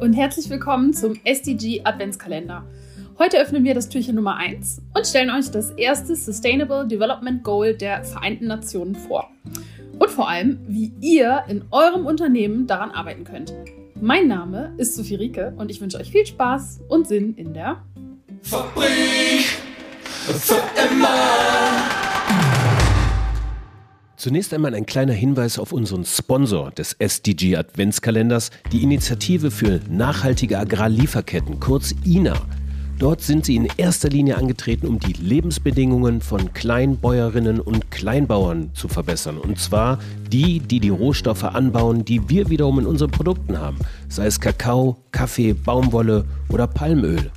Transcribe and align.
und 0.00 0.14
herzlich 0.14 0.48
willkommen 0.48 0.94
zum 0.94 1.20
SDG 1.24 1.82
Adventskalender. 1.84 2.64
Heute 3.18 3.38
öffnen 3.38 3.64
wir 3.64 3.74
das 3.74 3.90
Türchen 3.90 4.14
Nummer 4.14 4.36
1 4.36 4.80
und 4.94 5.06
stellen 5.06 5.30
euch 5.30 5.50
das 5.50 5.72
erste 5.72 6.16
Sustainable 6.16 6.88
Development 6.88 7.44
Goal 7.44 7.74
der 7.74 8.02
Vereinten 8.04 8.46
Nationen 8.46 8.94
vor. 8.94 9.30
Und 9.98 10.08
vor 10.08 10.26
allem, 10.26 10.58
wie 10.66 10.90
ihr 11.02 11.44
in 11.48 11.64
eurem 11.70 12.06
Unternehmen 12.06 12.66
daran 12.66 12.92
arbeiten 12.92 13.24
könnt. 13.24 13.52
Mein 14.00 14.26
Name 14.26 14.72
ist 14.78 14.94
Sophie 14.94 15.16
Rieke 15.16 15.52
und 15.58 15.70
ich 15.70 15.82
wünsche 15.82 15.98
euch 15.98 16.10
viel 16.10 16.24
Spaß 16.24 16.80
und 16.88 17.06
Sinn 17.06 17.34
in 17.34 17.52
der 17.52 17.82
Fabrik 18.42 19.44
für 20.22 20.62
immer. 20.90 21.99
Zunächst 24.20 24.52
einmal 24.52 24.74
ein 24.74 24.84
kleiner 24.84 25.14
Hinweis 25.14 25.58
auf 25.58 25.72
unseren 25.72 26.04
Sponsor 26.04 26.70
des 26.72 26.92
SDG 26.98 27.56
Adventskalenders, 27.56 28.50
die 28.70 28.82
Initiative 28.82 29.50
für 29.50 29.80
nachhaltige 29.88 30.58
Agrarlieferketten, 30.58 31.58
kurz 31.58 31.94
INA. 32.04 32.34
Dort 32.98 33.22
sind 33.22 33.46
sie 33.46 33.56
in 33.56 33.66
erster 33.78 34.10
Linie 34.10 34.36
angetreten, 34.36 34.86
um 34.88 34.98
die 34.98 35.14
Lebensbedingungen 35.14 36.20
von 36.20 36.52
Kleinbäuerinnen 36.52 37.60
und 37.60 37.90
Kleinbauern 37.90 38.74
zu 38.74 38.88
verbessern. 38.88 39.38
Und 39.38 39.58
zwar 39.58 39.98
die, 40.30 40.60
die 40.60 40.80
die 40.80 40.90
Rohstoffe 40.90 41.44
anbauen, 41.44 42.04
die 42.04 42.28
wir 42.28 42.50
wiederum 42.50 42.78
in 42.78 42.86
unseren 42.86 43.10
Produkten 43.10 43.56
haben. 43.56 43.78
Sei 44.10 44.26
es 44.26 44.38
Kakao, 44.38 44.98
Kaffee, 45.12 45.54
Baumwolle 45.54 46.26
oder 46.50 46.66
Palmöl. 46.66 47.30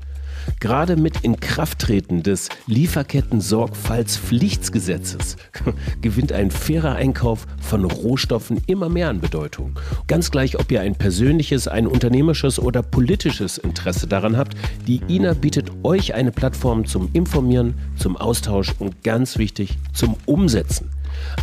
Gerade 0.59 0.95
mit 0.95 1.21
Inkrafttreten 1.21 2.23
des 2.23 2.49
Lieferketten-Sorgfaltspflichtgesetzes 2.67 5.37
gewinnt 6.01 6.31
ein 6.31 6.51
fairer 6.51 6.95
Einkauf 6.95 7.45
von 7.59 7.85
Rohstoffen 7.85 8.61
immer 8.67 8.89
mehr 8.89 9.09
an 9.09 9.21
Bedeutung. 9.21 9.79
Ganz 10.07 10.31
gleich, 10.31 10.59
ob 10.59 10.71
ihr 10.71 10.81
ein 10.81 10.95
persönliches, 10.95 11.67
ein 11.67 11.87
unternehmerisches 11.87 12.59
oder 12.59 12.81
politisches 12.81 13.57
Interesse 13.57 14.07
daran 14.07 14.37
habt, 14.37 14.55
die 14.87 15.01
INA 15.07 15.33
bietet 15.33 15.71
euch 15.83 16.13
eine 16.13 16.31
Plattform 16.31 16.85
zum 16.85 17.09
Informieren, 17.13 17.75
zum 17.95 18.17
Austausch 18.17 18.73
und 18.79 19.03
ganz 19.03 19.37
wichtig 19.37 19.77
zum 19.93 20.15
Umsetzen. 20.25 20.89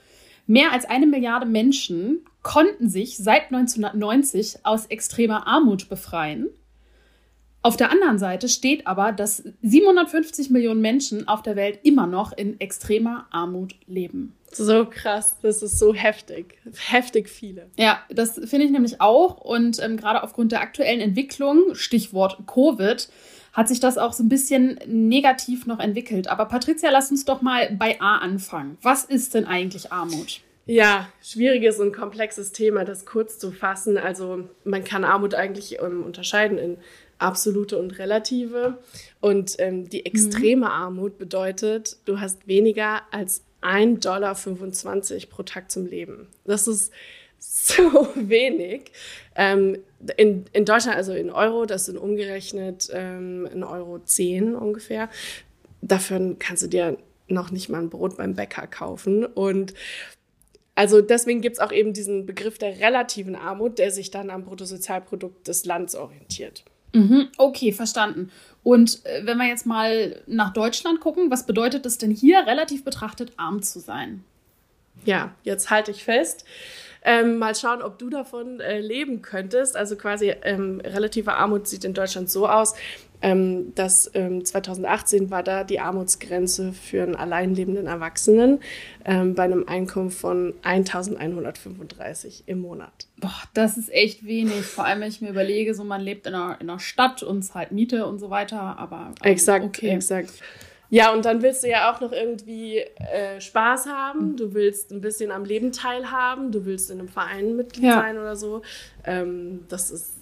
mehr 0.48 0.72
als 0.72 0.86
eine 0.86 1.06
Milliarde 1.06 1.46
Menschen 1.46 2.26
konnten 2.42 2.90
sich 2.90 3.18
seit 3.18 3.54
1990 3.54 4.66
aus 4.66 4.88
extremer 4.88 5.46
Armut 5.46 5.88
befreien. 5.88 6.48
Auf 7.66 7.78
der 7.78 7.90
anderen 7.90 8.20
Seite 8.20 8.48
steht 8.48 8.86
aber, 8.86 9.12
dass 9.12 9.42
750 9.64 10.52
Millionen 10.52 10.82
Menschen 10.82 11.28
auf 11.28 11.42
der 11.42 11.56
Welt 11.56 11.80
immer 11.82 12.06
noch 12.06 12.32
in 12.32 12.60
extremer 12.60 13.26
Armut 13.32 13.74
leben. 13.88 14.36
So 14.52 14.86
krass, 14.86 15.38
das 15.42 15.64
ist 15.64 15.80
so 15.80 15.92
heftig. 15.92 16.60
Heftig 16.88 17.28
viele. 17.28 17.66
Ja, 17.76 18.04
das 18.10 18.36
finde 18.36 18.68
ich 18.68 18.72
nämlich 18.72 19.02
auch. 19.02 19.38
Und 19.42 19.82
ähm, 19.82 19.98
gerade 19.98 20.22
aufgrund 20.22 20.52
der 20.52 20.62
aktuellen 20.62 21.02
Entwicklung, 21.02 21.74
Stichwort 21.74 22.38
Covid, 22.46 23.10
hat 23.54 23.68
sich 23.68 23.80
das 23.80 23.98
auch 23.98 24.14
so 24.14 24.22
ein 24.22 24.30
bisschen 24.30 24.80
negativ 24.86 25.66
noch 25.66 25.80
entwickelt. 25.80 26.28
Aber 26.28 26.46
Patricia, 26.46 26.92
lass 26.92 27.10
uns 27.10 27.26
doch 27.26 27.42
mal 27.42 27.72
bei 27.72 28.00
A 28.00 28.20
anfangen. 28.20 28.78
Was 28.84 29.06
ist 29.06 29.34
denn 29.34 29.46
eigentlich 29.46 29.92
Armut? 29.92 30.42
Ja, 30.68 31.10
schwieriges 31.22 31.80
und 31.80 31.94
komplexes 31.94 32.52
Thema, 32.52 32.86
das 32.86 33.06
kurz 33.06 33.38
zu 33.38 33.52
fassen. 33.52 34.00
Also 34.00 34.50
man 34.64 34.84
kann 34.84 35.04
Armut 35.04 35.36
eigentlich 35.36 35.80
ähm, 35.80 36.04
unterscheiden 36.04 36.58
in 36.58 36.78
absolute 37.20 37.78
und 37.78 37.98
relative. 38.00 38.78
Und 39.22 39.56
ähm, 39.60 39.90
die 39.90 40.06
extreme 40.06 40.66
mhm. 40.66 40.72
Armut 40.72 41.18
bedeutet, 41.18 41.98
du 42.06 42.20
hast 42.20 42.48
weniger 42.48 43.02
als 43.12 43.44
1,25 43.62 44.00
Dollar 44.00 44.36
pro 45.30 45.44
Tag 45.44 45.72
zum 45.72 45.86
Leben. 45.86 46.28
Das 46.46 46.68
ist 46.68 46.92
so 47.40 48.08
wenig. 48.16 48.92
Ähm, 49.36 49.80
in, 50.18 50.46
in 50.54 50.66
Deutschland, 50.66 50.98
also 50.98 51.14
in 51.14 51.32
Euro, 51.32 51.66
das 51.66 51.86
sind 51.86 51.98
umgerechnet 51.98 52.90
ähm, 52.94 53.48
in 53.52 53.64
Euro 53.64 54.00
10 54.00 54.56
ungefähr. 54.56 55.10
Dafür 55.82 56.36
kannst 56.40 56.64
du 56.64 56.68
dir 56.68 56.98
noch 57.28 57.52
nicht 57.52 57.70
mal 57.70 57.80
ein 57.80 57.90
Brot 57.90 58.18
beim 58.18 58.36
Bäcker 58.36 58.68
kaufen. 58.68 59.26
Und 59.26 59.74
also 60.76 61.02
deswegen 61.02 61.42
gibt 61.42 61.56
es 61.56 61.60
auch 61.60 61.72
eben 61.72 61.94
diesen 61.94 62.26
Begriff 62.26 62.58
der 62.58 62.80
relativen 62.80 63.36
Armut, 63.36 63.80
der 63.80 63.92
sich 63.92 64.12
dann 64.12 64.30
am 64.30 64.44
Bruttosozialprodukt 64.44 65.48
des 65.48 65.66
Landes 65.66 65.96
orientiert. 65.96 66.66
Mhm, 66.96 67.28
okay, 67.38 67.74
verstanden. 67.74 68.32
Und 68.64 69.06
äh, 69.06 69.26
wenn 69.26 69.38
wir 69.38 69.48
jetzt 69.48 69.66
mal 69.66 70.22
nach 70.28 70.54
Deutschland 70.54 71.02
gucken, 71.02 71.30
was 71.30 71.46
bedeutet 71.46 71.86
es 71.86 71.98
denn 71.98 72.10
hier 72.10 72.48
relativ 72.48 72.84
betrachtet 72.84 73.34
arm 73.38 73.62
zu 73.62 73.80
sein? 73.80 74.24
Ja, 75.04 75.36
jetzt 75.44 75.70
halte 75.70 75.92
ich 75.92 76.04
fest. 76.04 76.46
Ähm, 77.04 77.38
mal 77.38 77.54
schauen, 77.54 77.84
ob 77.84 78.00
du 78.00 78.10
davon 78.10 78.60
äh, 78.60 78.80
leben 78.80 79.22
könntest. 79.22 79.76
Also 79.76 79.96
quasi 79.98 80.34
ähm, 80.42 80.82
relative 80.84 81.34
Armut 81.34 81.68
sieht 81.68 81.84
in 81.84 81.94
Deutschland 81.94 82.30
so 82.32 82.48
aus, 82.48 82.74
ähm, 83.22 83.74
dass 83.76 84.12
2018 84.12 85.24
ähm, 85.24 85.32
war 85.32 85.44
da 85.44 85.64
die 85.64 85.80
Armutsgrenze 85.80 86.74
für 86.74 87.04
einen 87.04 87.16
alleinlebenden 87.16 87.88
Erwachsenen 87.88 88.60
ähm, 89.06 89.36
bei 89.36 89.44
einem 89.44 89.68
Einkommen 89.68 90.12
von 90.12 90.54
1135 90.64 92.44
im 92.48 92.62
Monat. 92.62 93.08
Boah, 93.18 93.42
das 93.54 93.78
ist 93.78 93.92
echt 93.92 94.26
wenig. 94.26 94.62
Vor 94.62 94.86
allem, 94.86 95.02
wenn 95.02 95.10
ich 95.10 95.22
mir 95.22 95.30
überlege, 95.30 95.74
so 95.74 95.84
man 95.84 96.02
lebt 96.02 96.28
in 96.28 96.36
einer, 96.36 96.60
in 96.60 96.70
einer 96.70 96.80
Stadt 96.80 97.24
und 97.24 97.44
zahlt 97.44 97.72
Miete 97.72 98.06
und 98.06 98.20
so 98.20 98.30
weiter. 98.30 98.78
Aber 98.78 99.14
ähm, 99.24 99.32
exakt, 99.32 99.66
okay. 99.66 99.90
exakt. 99.90 100.32
Ja, 100.90 101.12
und 101.12 101.26
dann 101.26 101.42
willst 101.42 101.64
du 101.64 101.70
ja 101.70 101.92
auch 101.92 102.00
noch 102.00 102.12
irgendwie 102.12 102.78
äh, 102.78 103.42
Spaß 103.42 103.88
haben. 103.88 104.38
Du 104.38 104.54
willst 104.54 104.92
ein 104.92 105.02
bisschen 105.02 105.32
am 105.32 105.44
Leben 105.44 105.72
teilhaben. 105.72 106.52
Du 106.52 106.66
willst 106.66 106.92
in 106.92 107.00
einem 107.00 107.10
Verein 107.10 107.56
Mitglied 107.56 107.86
ja. 107.86 108.02
sein 108.02 108.18
oder 108.18 108.36
so. 108.36 108.62
Ähm, 109.04 109.66
das 109.68 109.92
ist 109.92 110.14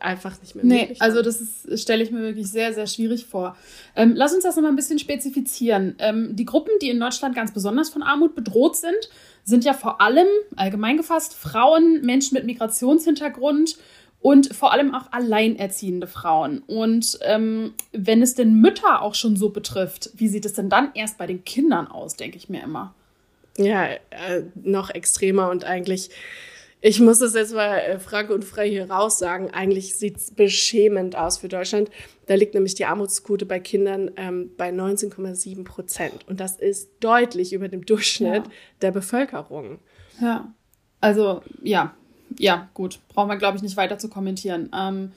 einfach 0.00 0.40
nicht 0.40 0.54
mehr 0.54 0.64
möglich. 0.64 0.88
Nee, 0.90 0.96
also 1.00 1.22
das 1.22 1.42
stelle 1.76 2.02
ich 2.02 2.10
mir 2.10 2.20
wirklich 2.20 2.50
sehr, 2.50 2.72
sehr 2.72 2.86
schwierig 2.86 3.26
vor. 3.26 3.56
Ähm, 3.94 4.12
lass 4.14 4.34
uns 4.34 4.44
das 4.44 4.56
nochmal 4.56 4.72
ein 4.72 4.76
bisschen 4.76 4.98
spezifizieren. 4.98 5.96
Ähm, 5.98 6.36
die 6.36 6.44
Gruppen, 6.44 6.72
die 6.80 6.90
in 6.90 7.00
Deutschland 7.00 7.34
ganz 7.34 7.52
besonders 7.52 7.88
von 7.88 8.02
Armut 8.02 8.34
bedroht 8.34 8.76
sind, 8.76 9.10
sind 9.44 9.64
ja 9.64 9.74
vor 9.74 10.00
allem, 10.00 10.26
allgemein 10.56 10.96
gefasst, 10.96 11.34
Frauen, 11.34 12.00
Menschen 12.02 12.34
mit 12.34 12.44
Migrationshintergrund 12.44 13.76
und 14.20 14.54
vor 14.54 14.72
allem 14.72 14.94
auch 14.94 15.12
alleinerziehende 15.12 16.06
Frauen. 16.06 16.58
Und 16.66 17.18
ähm, 17.22 17.74
wenn 17.92 18.22
es 18.22 18.34
denn 18.34 18.60
Mütter 18.60 19.02
auch 19.02 19.14
schon 19.14 19.36
so 19.36 19.50
betrifft, 19.50 20.10
wie 20.14 20.28
sieht 20.28 20.44
es 20.44 20.54
denn 20.54 20.68
dann 20.68 20.90
erst 20.94 21.16
bei 21.16 21.26
den 21.26 21.44
Kindern 21.44 21.86
aus, 21.86 22.16
denke 22.16 22.36
ich 22.36 22.48
mir 22.48 22.62
immer. 22.62 22.94
Ja, 23.56 23.84
äh, 23.84 24.42
noch 24.62 24.90
extremer 24.90 25.48
und 25.50 25.64
eigentlich 25.64 26.10
ich 26.80 27.00
muss 27.00 27.18
das 27.18 27.34
jetzt 27.34 27.54
mal 27.54 27.78
äh, 27.78 27.98
frank 27.98 28.30
und 28.30 28.44
frei 28.44 28.68
hier 28.68 28.90
raus 28.90 29.18
sagen. 29.18 29.50
Eigentlich 29.50 29.96
sieht 29.96 30.16
es 30.16 30.30
beschämend 30.30 31.16
aus 31.16 31.38
für 31.38 31.48
Deutschland. 31.48 31.90
Da 32.26 32.34
liegt 32.34 32.54
nämlich 32.54 32.74
die 32.74 32.84
Armutsquote 32.84 33.46
bei 33.46 33.60
Kindern 33.60 34.10
ähm, 34.16 34.50
bei 34.56 34.70
19,7 34.70 35.64
Prozent. 35.64 36.28
Und 36.28 36.40
das 36.40 36.56
ist 36.56 36.90
deutlich 37.00 37.52
über 37.52 37.68
dem 37.68 37.86
Durchschnitt 37.86 38.46
ja. 38.46 38.52
der 38.82 38.92
Bevölkerung. 38.92 39.78
Ja. 40.20 40.52
Also, 41.00 41.42
ja, 41.62 41.94
ja, 42.38 42.68
gut. 42.74 42.98
Brauchen 43.08 43.28
wir, 43.28 43.36
glaube 43.36 43.56
ich, 43.56 43.62
nicht 43.62 43.76
weiter 43.76 43.98
zu 43.98 44.08
kommentieren. 44.08 44.70
Ähm, 44.76 45.12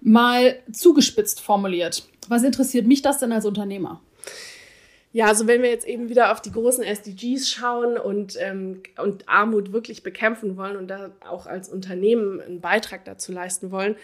mal 0.00 0.56
zugespitzt 0.72 1.40
formuliert. 1.40 2.04
Was 2.28 2.42
interessiert 2.42 2.86
mich 2.86 3.02
das 3.02 3.18
denn 3.18 3.32
als 3.32 3.46
Unternehmer? 3.46 4.00
Ja, 5.14 5.26
also 5.26 5.46
wenn 5.46 5.62
wir 5.62 5.70
jetzt 5.70 5.86
eben 5.86 6.08
wieder 6.08 6.32
auf 6.32 6.42
die 6.42 6.50
großen 6.50 6.82
SDGs 6.82 7.48
schauen 7.48 7.96
und, 7.96 8.36
ähm, 8.40 8.82
und 8.98 9.28
Armut 9.28 9.72
wirklich 9.72 10.02
bekämpfen 10.02 10.56
wollen 10.56 10.76
und 10.76 10.88
da 10.88 11.12
auch 11.20 11.46
als 11.46 11.68
Unternehmen 11.68 12.40
einen 12.40 12.60
Beitrag 12.60 13.04
dazu 13.04 13.30
leisten 13.30 13.70
wollen, 13.70 13.94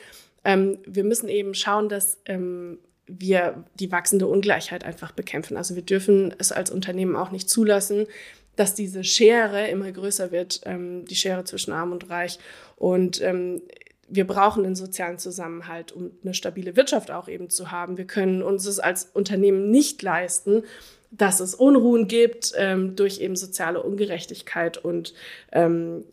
ähm, 0.45 0.79
wir 0.87 1.03
müssen 1.03 1.29
eben 1.29 1.53
schauen, 1.55 1.89
dass 1.89 2.19
ähm, 2.27 2.79
wir 3.09 3.65
die 3.81 3.91
wachsende 3.91 4.29
Ungleichheit 4.29 4.85
einfach 4.85 5.11
bekämpfen. 5.11 5.57
Also 5.57 5.75
wir 5.75 5.83
dürfen 5.83 6.33
es 6.39 6.53
als 6.53 6.71
Unternehmen 6.71 7.17
auch 7.17 7.33
nicht 7.33 7.51
zulassen, 7.51 8.07
dass 8.55 8.77
diese 8.77 9.03
Schere 9.03 9.67
immer 9.67 9.91
größer 9.91 10.31
wird, 10.31 10.61
ähm, 10.65 11.07
die 11.07 11.17
Schere 11.17 11.43
zwischen 11.43 11.73
Arm 11.73 11.91
und 11.91 12.09
Reich. 12.09 12.39
Und 12.77 13.21
ähm, 13.21 13.62
wir 14.09 14.29
brauchen 14.29 14.65
einen 14.65 14.77
sozialen 14.77 15.19
Zusammenhalt, 15.19 15.91
um 15.91 16.12
eine 16.23 16.35
stabile 16.35 16.77
Wirtschaft 16.77 17.11
auch 17.11 17.27
eben 17.27 17.51
zu 17.51 17.73
haben. 17.73 17.99
Wir 17.99 18.07
können 18.07 18.45
uns 18.45 18.65
es 18.67 18.79
als 18.79 19.07
Unternehmen 19.12 19.73
nicht 19.73 20.03
leisten, 20.03 20.62
dass 21.11 21.41
es 21.41 21.55
Unruhen 21.55 22.09
gibt 22.09 22.53
ähm, 22.57 22.95
durch 22.97 23.21
eben 23.21 23.37
soziale 23.37 23.83
Ungerechtigkeit 23.83 24.79
und 24.79 25.12
ähm, 25.53 26.05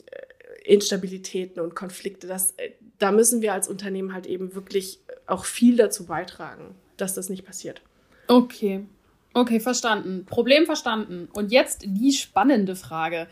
Instabilitäten 0.63 1.61
und 1.61 1.75
Konflikte. 1.75 2.27
Das, 2.27 2.51
äh, 2.57 2.71
da 2.97 3.11
müssen 3.11 3.41
wir 3.41 3.53
als 3.53 3.67
Unternehmen 3.67 4.13
halt 4.13 4.25
eben 4.25 4.55
wirklich 4.55 4.99
auch 5.27 5.45
viel 5.45 5.77
dazu 5.77 6.05
beitragen, 6.05 6.75
dass 6.97 7.13
das 7.13 7.29
nicht 7.29 7.45
passiert. 7.45 7.81
Okay. 8.27 8.85
Okay, 9.33 9.59
verstanden. 9.59 10.25
Problem 10.25 10.65
verstanden. 10.65 11.29
Und 11.31 11.51
jetzt 11.51 11.83
die 11.85 12.11
spannende 12.11 12.75
Frage. 12.75 13.27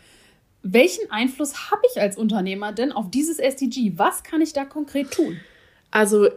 Welchen 0.62 1.10
Einfluss 1.10 1.70
habe 1.70 1.82
ich 1.92 2.00
als 2.00 2.16
Unternehmer 2.16 2.72
denn 2.72 2.92
auf 2.92 3.10
dieses 3.10 3.38
SDG? 3.38 3.92
Was 3.96 4.22
kann 4.22 4.40
ich 4.40 4.52
da 4.52 4.64
konkret 4.64 5.10
tun? 5.10 5.40
Also 5.90 6.28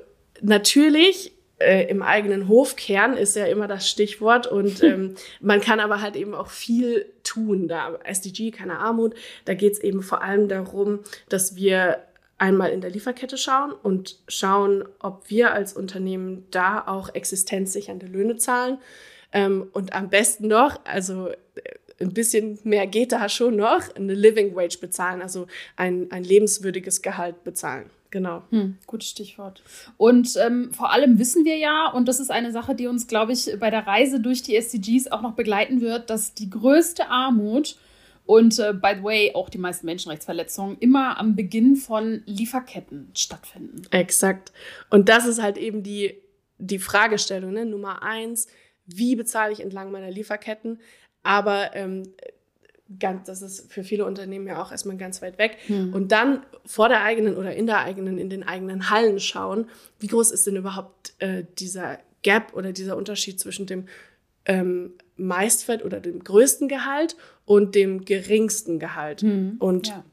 natürlich 0.41 1.33
äh, 1.59 1.83
im 1.89 2.01
eigenen 2.01 2.47
Hofkern 2.47 3.15
ist 3.15 3.35
ja 3.35 3.45
immer 3.45 3.67
das 3.67 3.89
Stichwort 3.89 4.47
und 4.47 4.83
ähm, 4.83 5.15
man 5.39 5.61
kann 5.61 5.79
aber 5.79 6.01
halt 6.01 6.15
eben 6.15 6.33
auch 6.33 6.49
viel 6.49 7.05
tun. 7.23 7.67
Da 7.67 7.99
SDG, 8.03 8.51
keine 8.51 8.79
Armut, 8.79 9.15
da 9.45 9.53
geht 9.53 9.73
es 9.73 9.79
eben 9.79 10.01
vor 10.01 10.21
allem 10.21 10.47
darum, 10.47 10.99
dass 11.27 11.55
wir 11.55 12.03
einmal 12.37 12.71
in 12.71 12.81
der 12.81 12.89
Lieferkette 12.89 13.37
schauen 13.37 13.73
und 13.73 14.17
schauen, 14.27 14.85
ob 14.99 15.29
wir 15.29 15.53
als 15.53 15.73
Unternehmen 15.73 16.45
da 16.51 16.83
auch 16.87 17.13
existenzsichernde 17.13 18.07
Löhne 18.07 18.37
zahlen. 18.37 18.77
Ähm, 19.31 19.69
und 19.73 19.93
am 19.93 20.09
besten 20.09 20.47
noch, 20.47 20.79
also 20.85 21.29
ein 21.99 22.13
bisschen 22.13 22.57
mehr 22.63 22.87
geht 22.87 23.11
da 23.11 23.27
schon 23.29 23.57
noch, 23.57 23.93
eine 23.95 24.13
Living 24.13 24.55
Wage 24.55 24.77
bezahlen, 24.79 25.21
also 25.21 25.47
ein, 25.75 26.09
ein 26.11 26.23
lebenswürdiges 26.23 27.01
Gehalt 27.01 27.43
bezahlen. 27.43 27.89
Genau. 28.11 28.43
Hm, 28.49 28.77
gutes 28.87 29.09
Stichwort. 29.09 29.61
Und 29.97 30.35
ähm, 30.37 30.71
vor 30.73 30.91
allem 30.91 31.19
wissen 31.19 31.45
wir 31.45 31.57
ja, 31.57 31.91
und 31.91 32.07
das 32.07 32.19
ist 32.19 32.31
eine 32.31 32.51
Sache, 32.51 32.73
die 32.73 32.87
uns, 32.87 33.07
glaube 33.07 33.33
ich, 33.33 33.51
bei 33.59 33.69
der 33.69 33.85
Reise 33.85 34.19
durch 34.19 34.41
die 34.41 34.55
SDGs 34.55 35.11
auch 35.11 35.21
noch 35.21 35.33
begleiten 35.33 35.81
wird, 35.81 36.09
dass 36.09 36.33
die 36.33 36.49
größte 36.49 37.09
Armut 37.09 37.77
und, 38.25 38.59
äh, 38.59 38.73
by 38.73 38.93
the 38.97 39.03
way, 39.03 39.31
auch 39.33 39.49
die 39.49 39.57
meisten 39.57 39.87
Menschenrechtsverletzungen 39.87 40.77
immer 40.79 41.19
am 41.19 41.35
Beginn 41.35 41.75
von 41.75 42.21
Lieferketten 42.25 43.11
stattfinden. 43.15 43.81
Exakt. 43.91 44.51
Und 44.89 45.09
das 45.09 45.25
ist 45.25 45.41
halt 45.41 45.57
eben 45.57 45.81
die, 45.81 46.21
die 46.59 46.79
Fragestellung, 46.79 47.53
ne? 47.53 47.65
Nummer 47.65 48.03
eins, 48.03 48.47
wie 48.85 49.15
bezahle 49.15 49.53
ich 49.53 49.61
entlang 49.61 49.91
meiner 49.91 50.11
Lieferketten? 50.11 50.79
Aber 51.23 51.75
ähm, 51.75 52.03
ganz, 52.97 53.27
das 53.27 53.41
ist 53.41 53.71
für 53.71 53.83
viele 53.83 54.05
Unternehmen 54.05 54.47
ja 54.47 54.61
auch 54.61 54.71
erstmal 54.71 54.97
ganz 54.97 55.21
weit 55.21 55.37
weg. 55.37 55.57
Hm. 55.67 55.93
Und 55.93 56.11
dann 56.11 56.43
vor 56.65 56.89
der 56.89 57.03
eigenen 57.03 57.37
oder 57.37 57.55
in 57.55 57.67
der 57.67 57.79
eigenen, 57.79 58.17
in 58.17 58.29
den 58.29 58.43
eigenen 58.43 58.89
Hallen 58.89 59.19
schauen, 59.19 59.67
wie 59.99 60.07
groß 60.07 60.31
ist 60.31 60.47
denn 60.47 60.55
überhaupt 60.55 61.13
äh, 61.19 61.43
dieser 61.59 61.99
Gap 62.23 62.53
oder 62.53 62.71
dieser 62.71 62.97
Unterschied 62.97 63.39
zwischen 63.39 63.67
dem 63.67 63.87
ähm, 64.45 64.93
Meistwert 65.17 65.85
oder 65.85 65.99
dem 65.99 66.23
größten 66.23 66.67
Gehalt 66.67 67.15
und 67.45 67.75
dem 67.75 68.05
geringsten 68.05 68.79
Gehalt. 68.79 69.21
Hm. 69.21 69.57
Und 69.59 69.89
ja. 69.89 70.03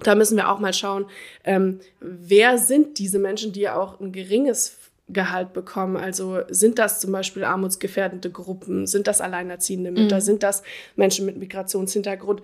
da 0.00 0.14
müssen 0.14 0.36
wir 0.36 0.50
auch 0.50 0.58
mal 0.58 0.74
schauen, 0.74 1.06
ähm, 1.44 1.80
wer 2.00 2.58
sind 2.58 2.98
diese 2.98 3.18
Menschen, 3.20 3.52
die 3.52 3.68
auch 3.68 4.00
ein 4.00 4.10
geringes 4.10 4.76
Gehalt 5.08 5.52
bekommen. 5.52 5.96
Also 5.96 6.40
sind 6.48 6.78
das 6.78 7.00
zum 7.00 7.12
Beispiel 7.12 7.44
armutsgefährdende 7.44 8.30
Gruppen, 8.30 8.86
sind 8.86 9.06
das 9.06 9.20
alleinerziehende 9.20 9.90
Mütter, 9.90 10.16
mhm. 10.16 10.20
sind 10.20 10.42
das 10.42 10.62
Menschen 10.96 11.26
mit 11.26 11.38
Migrationshintergrund? 11.38 12.42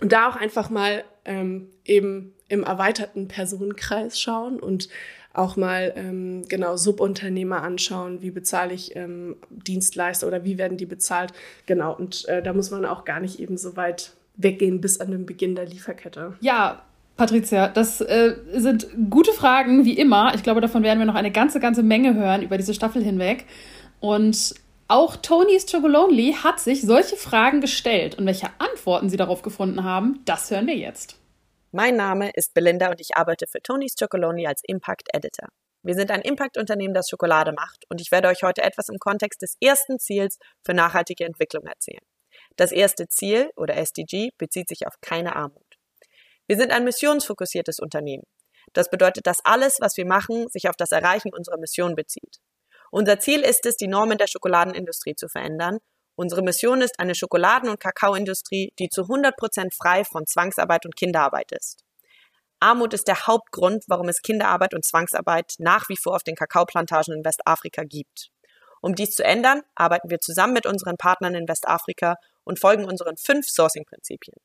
Und 0.00 0.12
da 0.12 0.28
auch 0.28 0.36
einfach 0.36 0.70
mal 0.70 1.04
ähm, 1.24 1.68
eben 1.84 2.34
im 2.48 2.62
erweiterten 2.62 3.28
Personenkreis 3.28 4.20
schauen 4.20 4.60
und 4.60 4.88
auch 5.32 5.56
mal 5.56 5.92
ähm, 5.96 6.44
genau 6.48 6.76
Subunternehmer 6.76 7.62
anschauen, 7.62 8.22
wie 8.22 8.30
bezahle 8.30 8.72
ich 8.72 8.96
ähm, 8.96 9.36
Dienstleister 9.50 10.26
oder 10.26 10.44
wie 10.44 10.56
werden 10.56 10.78
die 10.78 10.86
bezahlt. 10.86 11.32
Genau, 11.66 11.94
und 11.94 12.26
äh, 12.28 12.42
da 12.42 12.54
muss 12.54 12.70
man 12.70 12.86
auch 12.86 13.04
gar 13.04 13.20
nicht 13.20 13.38
eben 13.38 13.58
so 13.58 13.76
weit 13.76 14.12
weggehen 14.36 14.80
bis 14.80 15.00
an 15.00 15.10
den 15.10 15.26
Beginn 15.26 15.54
der 15.54 15.66
Lieferkette. 15.66 16.34
Ja, 16.40 16.85
Patricia, 17.16 17.68
das 17.68 18.00
äh, 18.02 18.36
sind 18.52 18.88
gute 19.08 19.32
Fragen, 19.32 19.84
wie 19.84 19.98
immer. 19.98 20.34
Ich 20.34 20.42
glaube, 20.42 20.60
davon 20.60 20.82
werden 20.82 20.98
wir 20.98 21.06
noch 21.06 21.14
eine 21.14 21.32
ganze, 21.32 21.60
ganze 21.60 21.82
Menge 21.82 22.14
hören 22.14 22.42
über 22.42 22.58
diese 22.58 22.74
Staffel 22.74 23.02
hinweg. 23.02 23.46
Und 24.00 24.54
auch 24.88 25.16
Tony's 25.16 25.66
Chocolonely 25.70 26.36
hat 26.44 26.60
sich 26.60 26.82
solche 26.82 27.16
Fragen 27.16 27.60
gestellt. 27.60 28.16
Und 28.16 28.26
welche 28.26 28.48
Antworten 28.58 29.08
sie 29.08 29.16
darauf 29.16 29.42
gefunden 29.42 29.82
haben, 29.82 30.20
das 30.26 30.50
hören 30.50 30.66
wir 30.66 30.76
jetzt. 30.76 31.18
Mein 31.72 31.96
Name 31.96 32.30
ist 32.34 32.54
Belinda 32.54 32.90
und 32.90 33.00
ich 33.00 33.16
arbeite 33.16 33.46
für 33.46 33.60
Tony's 33.62 33.96
Chocolonely 33.98 34.46
als 34.46 34.62
Impact 34.66 35.08
Editor. 35.12 35.48
Wir 35.82 35.94
sind 35.94 36.10
ein 36.10 36.20
Impact-Unternehmen, 36.20 36.94
das 36.94 37.08
Schokolade 37.08 37.52
macht 37.52 37.84
und 37.88 38.00
ich 38.00 38.10
werde 38.10 38.28
euch 38.28 38.42
heute 38.42 38.62
etwas 38.62 38.88
im 38.88 38.98
Kontext 38.98 39.42
des 39.42 39.56
ersten 39.60 39.98
Ziels 39.98 40.38
für 40.64 40.74
nachhaltige 40.74 41.24
Entwicklung 41.24 41.64
erzählen. 41.64 42.02
Das 42.56 42.72
erste 42.72 43.08
Ziel 43.08 43.50
oder 43.56 43.76
SDG 43.76 44.30
bezieht 44.38 44.68
sich 44.68 44.86
auf 44.86 44.94
keine 45.00 45.36
Armut. 45.36 45.65
Wir 46.46 46.56
sind 46.56 46.70
ein 46.72 46.84
missionsfokussiertes 46.84 47.80
Unternehmen. 47.80 48.24
Das 48.72 48.90
bedeutet, 48.90 49.26
dass 49.26 49.44
alles, 49.44 49.78
was 49.80 49.96
wir 49.96 50.06
machen, 50.06 50.48
sich 50.48 50.68
auf 50.68 50.76
das 50.76 50.92
Erreichen 50.92 51.32
unserer 51.34 51.58
Mission 51.58 51.94
bezieht. 51.94 52.36
Unser 52.90 53.18
Ziel 53.18 53.40
ist 53.40 53.66
es, 53.66 53.76
die 53.76 53.88
Normen 53.88 54.18
der 54.18 54.26
Schokoladenindustrie 54.26 55.14
zu 55.14 55.28
verändern. 55.28 55.78
Unsere 56.14 56.42
Mission 56.42 56.80
ist 56.80 56.98
eine 56.98 57.14
Schokoladen- 57.14 57.68
und 57.68 57.80
Kakaoindustrie, 57.80 58.72
die 58.78 58.88
zu 58.88 59.02
100 59.02 59.36
Prozent 59.36 59.74
frei 59.74 60.04
von 60.04 60.26
Zwangsarbeit 60.26 60.86
und 60.86 60.96
Kinderarbeit 60.96 61.52
ist. 61.52 61.82
Armut 62.60 62.94
ist 62.94 63.06
der 63.06 63.26
Hauptgrund, 63.26 63.84
warum 63.86 64.08
es 64.08 64.22
Kinderarbeit 64.22 64.72
und 64.72 64.84
Zwangsarbeit 64.84 65.54
nach 65.58 65.88
wie 65.88 65.96
vor 65.96 66.16
auf 66.16 66.22
den 66.22 66.36
Kakaoplantagen 66.36 67.12
in 67.12 67.24
Westafrika 67.24 67.82
gibt. 67.82 68.30
Um 68.80 68.94
dies 68.94 69.10
zu 69.10 69.24
ändern, 69.24 69.62
arbeiten 69.74 70.10
wir 70.10 70.20
zusammen 70.20 70.54
mit 70.54 70.64
unseren 70.64 70.96
Partnern 70.96 71.34
in 71.34 71.48
Westafrika 71.48 72.16
und 72.44 72.58
folgen 72.58 72.84
unseren 72.84 73.16
fünf 73.16 73.46
Sourcing-Prinzipien. 73.48 74.36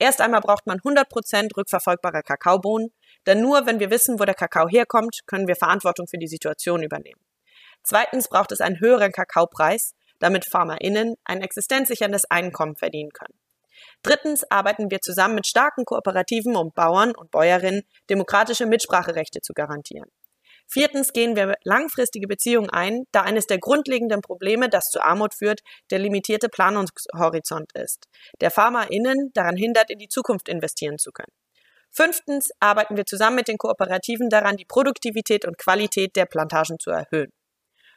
Erst 0.00 0.22
einmal 0.22 0.40
braucht 0.40 0.66
man 0.66 0.80
100% 0.80 1.54
rückverfolgbare 1.54 2.22
Kakaobohnen, 2.22 2.90
denn 3.26 3.42
nur 3.42 3.66
wenn 3.66 3.80
wir 3.80 3.90
wissen, 3.90 4.18
wo 4.18 4.24
der 4.24 4.34
Kakao 4.34 4.66
herkommt, 4.66 5.20
können 5.26 5.46
wir 5.46 5.56
Verantwortung 5.56 6.08
für 6.08 6.16
die 6.16 6.26
Situation 6.26 6.82
übernehmen. 6.82 7.20
Zweitens 7.82 8.28
braucht 8.28 8.50
es 8.50 8.62
einen 8.62 8.80
höheren 8.80 9.12
Kakaopreis, 9.12 9.92
damit 10.18 10.46
FarmerInnen 10.46 11.16
ein 11.24 11.42
existenzsicherndes 11.42 12.24
Einkommen 12.30 12.76
verdienen 12.76 13.10
können. 13.10 13.38
Drittens 14.02 14.50
arbeiten 14.50 14.90
wir 14.90 15.00
zusammen 15.02 15.34
mit 15.34 15.46
starken 15.46 15.84
Kooperativen, 15.84 16.56
um 16.56 16.72
Bauern 16.72 17.14
und 17.14 17.30
Bäuerinnen 17.30 17.82
demokratische 18.08 18.64
Mitspracherechte 18.64 19.42
zu 19.42 19.52
garantieren. 19.52 20.10
Viertens 20.72 21.12
gehen 21.12 21.34
wir 21.34 21.56
langfristige 21.64 22.28
Beziehungen 22.28 22.70
ein, 22.70 23.02
da 23.10 23.22
eines 23.22 23.48
der 23.48 23.58
grundlegenden 23.58 24.20
Probleme, 24.20 24.68
das 24.68 24.84
zu 24.84 25.02
Armut 25.02 25.34
führt, 25.34 25.62
der 25.90 25.98
limitierte 25.98 26.48
Planungshorizont 26.48 27.72
ist, 27.72 28.06
der 28.40 28.52
FarmerInnen 28.52 29.32
daran 29.34 29.56
hindert, 29.56 29.90
in 29.90 29.98
die 29.98 30.06
Zukunft 30.06 30.48
investieren 30.48 30.96
zu 30.98 31.10
können. 31.10 31.32
Fünftens 31.90 32.50
arbeiten 32.60 32.96
wir 32.96 33.04
zusammen 33.04 33.34
mit 33.34 33.48
den 33.48 33.58
Kooperativen 33.58 34.30
daran, 34.30 34.56
die 34.56 34.64
Produktivität 34.64 35.44
und 35.44 35.58
Qualität 35.58 36.14
der 36.14 36.26
Plantagen 36.26 36.78
zu 36.78 36.90
erhöhen. 36.90 37.32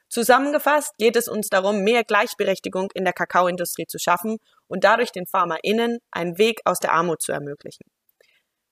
Zusammengefasst 0.10 0.98
geht 0.98 1.16
es 1.16 1.28
uns 1.28 1.50
darum, 1.50 1.84
mehr 1.84 2.04
Gleichberechtigung 2.04 2.90
in 2.96 3.04
der 3.04 3.14
Kakaoindustrie 3.14 3.86
zu 3.86 4.00
schaffen 4.00 4.38
und 4.66 4.84
dadurch 4.84 5.12
den 5.12 5.28
FarmerInnen 5.28 6.00
einen 6.10 6.40
Weg 6.40 6.62
aus 6.66 6.80
der 6.80 6.94
Armut 6.94 7.22
zu 7.22 7.32
ermöglichen. 7.32 7.84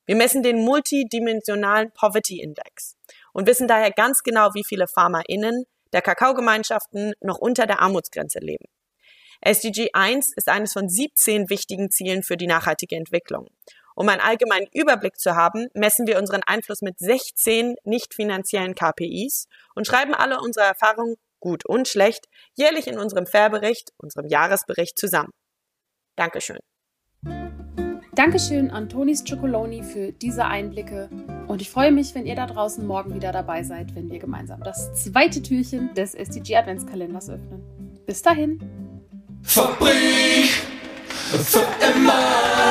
Wir 0.08 0.16
messen 0.16 0.42
den 0.42 0.64
multidimensionalen 0.64 1.92
Poverty 1.94 2.42
Index 2.42 2.96
und 3.34 3.48
wissen 3.48 3.68
daher 3.68 3.92
ganz 3.92 4.24
genau, 4.24 4.54
wie 4.54 4.64
viele 4.64 4.88
FarmerInnen 4.88 5.66
der 5.94 6.02
Kakaogemeinschaften 6.02 7.14
noch 7.22 7.38
unter 7.38 7.66
der 7.66 7.82
Armutsgrenze 7.82 8.40
leben. 8.40 8.66
SDG 9.42 9.90
1 9.94 10.34
ist 10.36 10.50
eines 10.50 10.74
von 10.74 10.88
17 10.88 11.50
wichtigen 11.50 11.90
Zielen 11.90 12.24
für 12.24 12.38
die 12.38 12.48
nachhaltige 12.48 12.96
Entwicklung. 12.96 13.48
Um 13.96 14.08
einen 14.08 14.22
allgemeinen 14.22 14.68
Überblick 14.74 15.20
zu 15.20 15.36
haben, 15.36 15.68
messen 15.74 16.08
wir 16.08 16.18
unseren 16.18 16.44
Einfluss 16.46 16.82
mit 16.82 17.00
16 17.00 17.76
nicht 17.84 18.14
finanziellen 18.14 18.76
KPIs 18.76 19.48
und 19.76 19.86
schreiben 19.86 20.14
alle 20.14 20.40
unsere 20.40 20.66
Erfahrungen, 20.66 21.16
gut 21.40 21.66
und 21.66 21.88
schlecht, 21.88 22.28
jährlich 22.54 22.88
in 22.88 23.00
unserem 23.00 23.26
Fairbericht, 23.26 23.92
unserem 23.98 24.28
Jahresbericht 24.28 24.98
zusammen. 24.98 25.32
Dankeschön. 26.16 26.60
Dankeschön 28.14 28.72
an 28.72 28.90
Tonis 28.90 29.24
Chocoloni 29.24 29.84
für 29.84 30.12
diese 30.12 30.46
Einblicke 30.46 31.10
und 31.48 31.62
ich 31.62 31.70
freue 31.70 31.94
mich, 31.94 32.14
wenn 32.14 32.26
ihr 32.26 32.36
da 32.36 32.46
draußen 32.46 32.86
morgen 32.86 33.16
wieder 33.16 33.32
dabei 33.32 33.64
seid, 33.64 33.96
wenn 33.96 34.12
wir 34.12 34.20
gemeinsam 34.20 34.62
das 34.64 34.94
zweite 34.94 35.42
Türchen 35.42 35.94
des 35.94 36.14
SDG 36.14 36.58
Adventskalenders 36.58 37.30
öffnen. 37.30 37.64
Bis 38.06 38.22
dahin. 38.22 38.60
Fabrik 39.44 40.50
für 41.24 41.66
immer. 41.96 42.71